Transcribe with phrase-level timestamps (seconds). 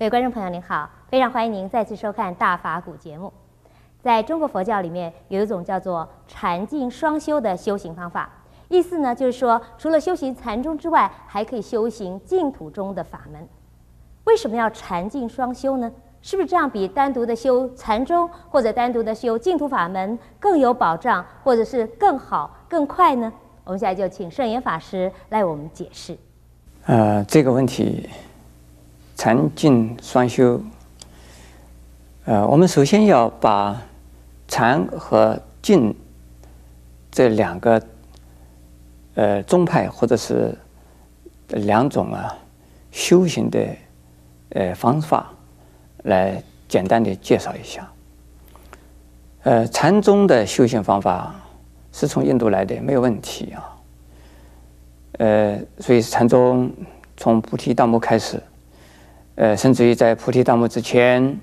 [0.00, 3.30] 各位观众朋友，您好，非常欢迎您再次收看《大法古》节目。
[4.02, 8.30] 在中国佛教里面，有一种叫做禅净双修的修行方法，
[8.68, 13.46] 意思呢就是说，除了修行禅宗之外，还可以修行净土中的法门。
[14.24, 15.92] 为什么要禅净双修呢？
[16.22, 23.30] 是不是这样比单独的修禅宗或者单独的修净土法门更有保障，或者是更好、更快呢？
[23.64, 26.16] 我们现在就请圣严法师来为我们解释。
[26.86, 28.08] 呃，这个问题。
[29.20, 30.58] 禅净双修，
[32.24, 33.82] 呃，我们首先要把
[34.48, 35.94] 禅和净
[37.10, 37.82] 这两个
[39.16, 40.56] 呃宗派或者是
[41.48, 42.34] 两种啊
[42.90, 43.60] 修行的
[44.52, 45.30] 呃方法
[46.04, 47.92] 来简单的介绍一下。
[49.42, 51.34] 呃，禅宗的修行方法
[51.92, 53.76] 是从印度来的，没有问题啊。
[55.18, 56.72] 呃，所以禅宗
[57.18, 58.42] 从菩提达摩开始。
[59.36, 61.38] 呃，甚至于在菩提达摩之前，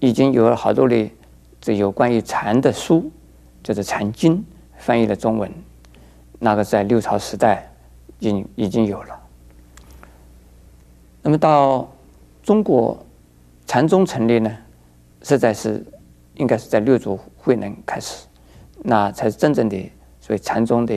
[0.00, 1.10] 已经有了好多的
[1.60, 3.10] 这有关于禅的书，
[3.62, 4.38] 就是《禅经》，
[4.78, 5.52] 翻译了中文。
[6.38, 7.70] 那个在六朝时代
[8.18, 9.20] 已经已经有了。
[11.22, 11.88] 那么到
[12.42, 13.04] 中国
[13.66, 14.56] 禅宗成立呢，
[15.22, 15.84] 实在是
[16.34, 18.26] 应该是在六祖慧能开始，
[18.82, 19.78] 那才是真正的
[20.20, 20.94] 所谓禅宗的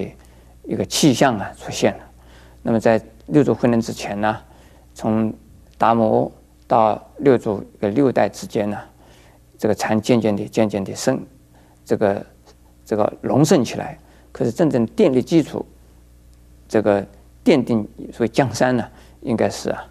[0.63, 2.03] 一个气象啊出现了。
[2.63, 4.35] 那么在六祖慧能之前呢，
[4.95, 5.31] 从
[5.77, 6.31] 达摩。
[6.67, 8.79] 到六祖的六代之间呢，
[9.55, 11.23] 这个禅渐渐的、渐渐的盛，
[11.85, 12.25] 这个
[12.83, 13.95] 这个隆盛起来。
[14.31, 15.63] 可是真正奠立基础，
[16.67, 17.05] 这个
[17.43, 18.83] 奠定所谓江山呢，
[19.21, 19.87] 应该是啊，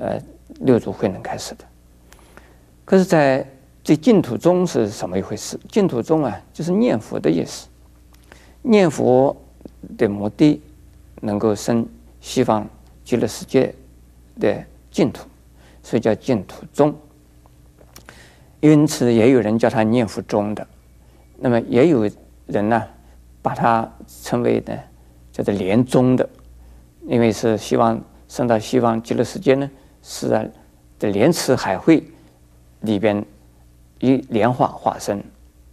[0.00, 0.18] 呃，
[0.60, 1.66] 六祖慧能开始的。
[2.86, 3.46] 可是，在
[3.84, 5.60] 这净土宗是什么一回事？
[5.68, 7.68] 净土宗啊，就是念佛的意思。
[8.62, 9.36] 念佛
[9.98, 10.62] 的目的，
[11.20, 11.86] 能够生
[12.22, 12.66] 西方
[13.04, 13.74] 极乐世界
[14.40, 14.64] 的
[14.96, 15.26] 净土。
[15.82, 16.92] 所以叫净土宗，
[18.58, 20.66] 因此也有人叫他念佛宗的，
[21.38, 22.10] 那么也有
[22.46, 22.82] 人呢，
[23.40, 24.76] 把它称为呢
[25.30, 26.28] 叫做莲宗的，
[27.06, 29.70] 因为是希望升到西方极乐世界呢，
[30.02, 30.50] 是在
[30.98, 32.02] 的莲池海会
[32.80, 33.24] 里边
[34.00, 35.22] 以莲花化身，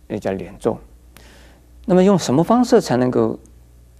[0.09, 0.78] 也叫莲宗。
[1.85, 3.39] 那么用什么方式才能够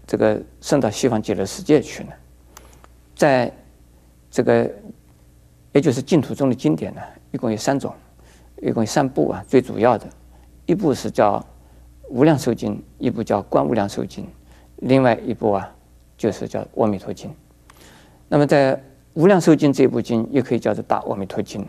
[0.06, 2.12] 这个升到西方极乐世界去呢？
[3.16, 3.52] 在
[4.30, 4.72] 这个。
[5.74, 7.02] 也就是净土中的经典呢，
[7.32, 7.94] 一共有三种，
[8.62, 9.44] 一共有三部啊。
[9.48, 10.08] 最主要的
[10.68, 11.40] 一部是叫
[12.10, 14.24] 《无量寿经》，一部叫《观无量寿经》，
[14.78, 15.76] 另外一部啊
[16.16, 17.30] 就是叫《阿弥陀经》。
[18.30, 18.76] 那么在
[19.14, 21.62] 《无量寿经》这部经也可以叫做《大阿弥陀经》。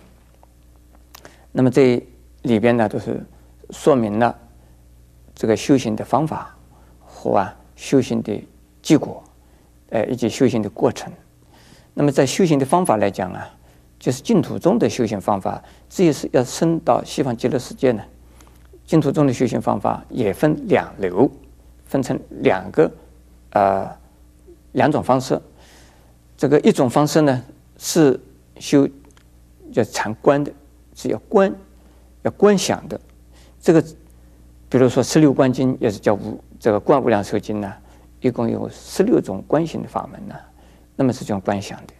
[1.50, 2.06] 那么这
[2.42, 3.24] 里边呢都是
[3.70, 4.38] 说明了
[5.34, 6.54] 这个修行的方法
[7.00, 8.46] 和啊修行的
[8.82, 9.24] 结果，
[9.88, 11.10] 呃以及修行的过程。
[11.94, 13.48] 那么在修行的方法来讲啊。
[14.04, 18.04] 就是净土宗的修行方法，这也是要升到西方极乐世界呢。
[18.84, 21.30] 净土宗的修行方法也分两流，
[21.86, 22.92] 分成两个，
[23.52, 23.88] 呃，
[24.72, 25.40] 两种方式。
[26.36, 27.42] 这个一种方式呢
[27.78, 28.20] 是
[28.58, 28.86] 修
[29.72, 30.52] 叫禅观的，
[30.94, 31.50] 是要观，
[32.20, 33.00] 要观想的。
[33.58, 33.82] 这个
[34.68, 37.72] 比如说十六观经也是叫无这个观无量寿经呢，
[38.20, 40.34] 一共有十六种观行的法门呢。
[40.94, 41.94] 那么是这种观想的。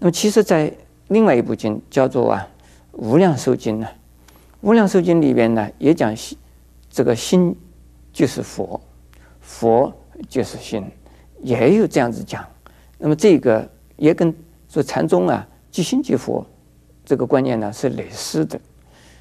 [0.00, 0.72] 那么其实，在
[1.08, 2.48] 另外一部经叫做啊
[2.96, 3.86] 《无量寿经》呢，
[4.62, 6.38] 《无量寿经》里边呢也讲心，
[6.88, 7.54] 这个心
[8.12, 8.80] 就是佛，
[9.40, 9.92] 佛
[10.28, 10.82] 就是心，
[11.42, 12.42] 也有这样子讲。
[12.96, 14.34] 那么这个也跟
[14.68, 16.44] 说禅宗啊即心即佛
[17.04, 18.58] 这个观念呢是类似的。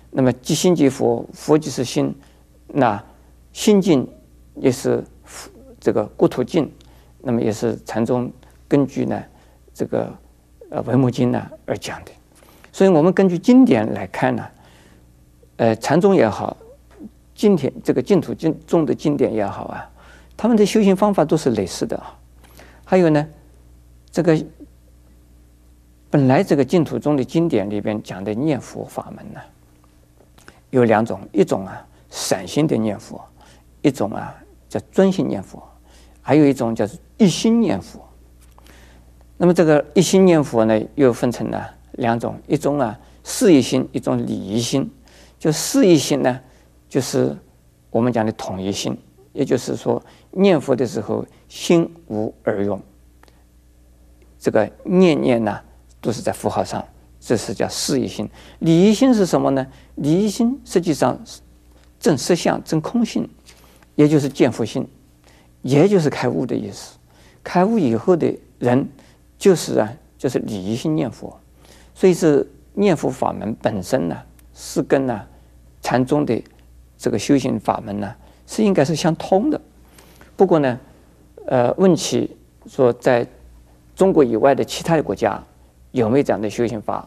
[0.10, 2.16] 那么即心即佛，佛就是心，
[2.68, 3.04] 那
[3.52, 4.08] 心境
[4.56, 5.04] 也是
[5.82, 6.72] 这个国土境，
[7.20, 8.32] 那么也是禅宗
[8.70, 9.22] 根据呢
[9.74, 10.10] 这个。
[10.74, 12.12] 呃，《维摩经》呢而讲的，
[12.72, 14.44] 所以我们根据经典来看呢，
[15.58, 16.58] 呃，禅宗也好，
[17.36, 19.88] 今天这个净土经中的经典也好啊，
[20.36, 22.18] 他们的修行方法都是类似的啊。
[22.84, 23.24] 还有呢，
[24.10, 24.44] 这个
[26.10, 29.40] 本来这个净土中的经典里边讲的念佛法门呢，
[30.72, 33.24] 有两种，一种啊散心的念佛，
[33.84, 34.36] 一种啊
[34.68, 35.62] 叫专心念佛，
[36.20, 36.84] 还有一种叫
[37.20, 38.04] 一心念佛。
[39.38, 44.90] 那么这个一心念佛呢，又分成了两种，一种啊事业心，一种理义心。
[45.40, 46.40] 就事业心呢，
[46.88, 47.36] 就是
[47.90, 48.98] 我们讲的统一心，
[49.34, 50.02] 也就是说
[50.32, 52.80] 念佛的时候心无二用，
[54.40, 55.60] 这个念念呢
[56.00, 56.86] 都是在符号上，
[57.20, 58.30] 这是叫事业心。
[58.60, 59.68] 理义心是什么呢？
[59.96, 61.42] 理义心实际上是
[62.00, 63.28] 证实相、证空性，
[63.96, 64.88] 也就是见佛心，
[65.64, 66.98] 也就是开悟的意思。
[67.44, 68.88] 开悟以后的人。
[69.44, 71.38] 就是啊，就是礼一心念佛，
[71.94, 74.18] 所以是念佛法门本身呢，
[74.54, 75.22] 是跟呢
[75.82, 76.42] 禅宗的
[76.98, 78.16] 这个修行法门呢
[78.48, 79.60] 是应该是相通的。
[80.38, 80.80] 不过呢，
[81.46, 82.38] 呃，问起
[82.68, 83.28] 说在
[83.98, 85.38] 中国以外的其他的国家
[85.92, 87.06] 有没有这样的修行法？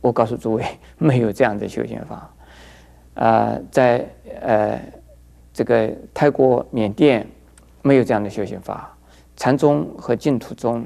[0.00, 0.64] 我告诉诸位，
[0.98, 2.16] 没有这样的修行法。
[3.14, 4.04] 啊、呃，在
[4.40, 4.80] 呃
[5.54, 7.24] 这个泰国、缅甸
[7.82, 8.92] 没有这样的修行法。
[9.36, 10.84] 禅宗和净土宗，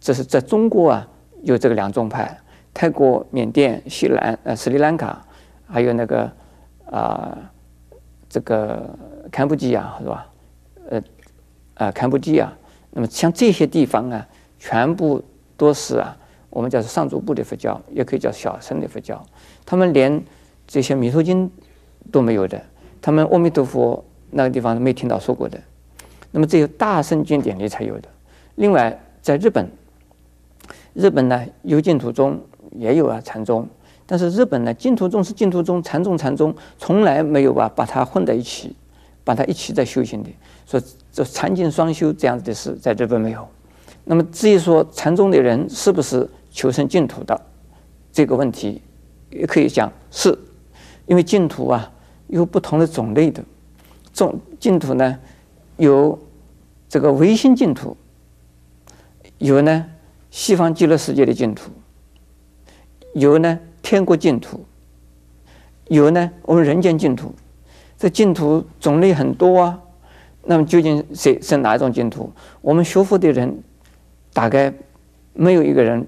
[0.00, 1.08] 这是在中国啊
[1.42, 2.36] 有这个两宗派。
[2.72, 5.24] 泰国、缅甸、西兰呃斯里兰卡，
[5.66, 6.30] 还有那个
[6.88, 7.36] 啊、
[8.28, 8.88] 这个
[9.30, 10.26] 堪布基亚是吧？
[10.88, 11.02] 呃
[11.74, 12.52] 啊堪布基亚，
[12.90, 14.26] 那么像这些地方啊，
[14.58, 15.20] 全部
[15.56, 16.16] 都是啊，
[16.48, 19.20] 我们叫上座部的佛教，也可以叫小乘的佛教。
[19.66, 20.22] 他们连
[20.66, 21.50] 这些弥陀经
[22.12, 22.62] 都没有的，
[23.02, 25.60] 他们阿弥陀佛那个地方没听到说过的。
[26.30, 28.08] 那么只有大乘经典里才有的。
[28.54, 29.68] 另外，在日本，
[30.94, 32.40] 日本呢有净土宗。
[32.76, 33.68] 也有啊，禅宗，
[34.06, 38.76] 但是日本呢，净土宗是净土宗，禅宗禅宗，从来没有把把它混在一起，
[39.24, 40.30] 把它一起在修行的，
[40.66, 43.44] 说这禅净双修这样子的事，在日本没有。
[44.04, 47.38] 那么至于说禅宗的人是不是求生净土的
[48.12, 48.80] 这个问题，
[49.30, 50.38] 也可以讲是，
[51.06, 51.90] 因为净土啊
[52.28, 53.42] 有不同的种类的，
[54.14, 55.18] 种净土呢
[55.76, 56.16] 有
[56.88, 57.96] 这个唯心净土，
[59.38, 59.84] 有呢
[60.30, 61.70] 西方极乐世界的净土。
[63.14, 64.60] 有呢，天国净土；
[65.88, 67.34] 有呢，我们人间净土。
[67.98, 69.80] 这净土种类很多啊。
[70.44, 72.32] 那么究竟谁是哪一种净土？
[72.62, 73.62] 我们学佛的人，
[74.32, 74.72] 大概
[75.34, 76.06] 没有一个人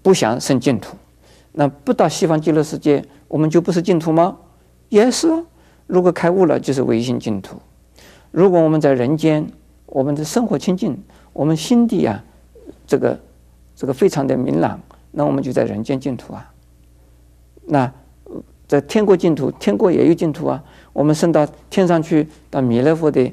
[0.00, 0.96] 不想生净土。
[1.52, 4.38] 那不到西方极乐世界，我们就不是净土吗？
[4.88, 5.44] 也是。
[5.86, 7.58] 如果开悟了，就是唯心净土。
[8.30, 9.46] 如果我们在人间，
[9.86, 11.02] 我们的生活清净，
[11.32, 12.24] 我们心地啊，
[12.88, 13.20] 这个
[13.76, 14.80] 这个非常的明朗。
[15.12, 16.52] 那我们就在人间净土啊，
[17.66, 17.92] 那
[18.66, 20.62] 在天国净土，天国也有净土啊。
[20.92, 23.32] 我们升到天上去，到弥勒佛的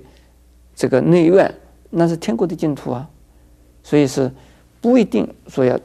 [0.76, 1.54] 这个内院，
[1.90, 3.10] 那是天国的净土啊。
[3.84, 4.32] 所以是
[4.80, 5.78] 不一定说要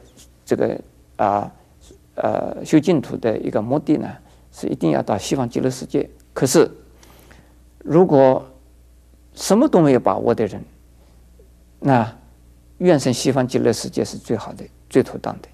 [0.45, 0.79] 这个
[1.17, 1.51] 啊
[2.15, 4.07] 呃修净土的一个目的呢，
[4.51, 6.09] 是一定要到西方极乐世界。
[6.33, 6.69] 可是
[7.79, 8.45] 如果
[9.33, 10.63] 什么都没有把握的人，
[11.79, 12.15] 那
[12.81, 15.47] 愿生西方极乐世界是最好的、最妥当的。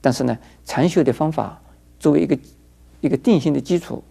[0.00, 1.60] 但是呢，禅修的方法
[1.98, 2.38] 作为一个
[3.00, 4.02] 一个定性的基础，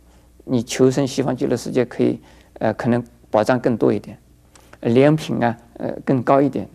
[0.44, 2.20] 你求生西方极乐世界可以
[2.60, 3.02] 呃可能
[3.32, 4.18] 保障更多一点，
[4.82, 6.68] 莲品啊呃更高一点，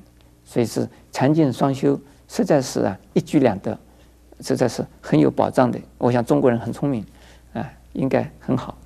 [0.42, 3.78] 所以是禅净双修实在是啊一举两得，
[4.40, 5.78] 实在是很有保障的。
[5.98, 7.04] 我想中国人很聪明
[7.52, 8.78] 啊，应该很好。